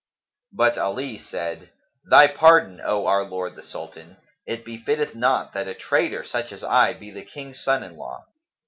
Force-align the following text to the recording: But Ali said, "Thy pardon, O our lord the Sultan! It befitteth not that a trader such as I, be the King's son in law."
But 0.51 0.79
Ali 0.79 1.19
said, 1.19 1.73
"Thy 2.09 2.25
pardon, 2.25 2.81
O 2.83 3.05
our 3.05 3.23
lord 3.23 3.55
the 3.55 3.61
Sultan! 3.61 4.17
It 4.47 4.65
befitteth 4.65 5.13
not 5.13 5.53
that 5.53 5.67
a 5.67 5.75
trader 5.75 6.23
such 6.23 6.51
as 6.51 6.63
I, 6.63 6.93
be 6.93 7.11
the 7.11 7.23
King's 7.23 7.63
son 7.63 7.83
in 7.83 7.95
law." 7.97 8.25